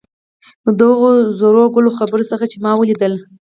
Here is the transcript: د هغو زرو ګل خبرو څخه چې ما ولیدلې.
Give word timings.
د 0.77 0.79
هغو 0.91 1.09
زرو 1.39 1.63
ګل 1.73 1.85
خبرو 1.97 2.29
څخه 2.31 2.45
چې 2.51 2.57
ما 2.63 2.71
ولیدلې. 2.75 3.19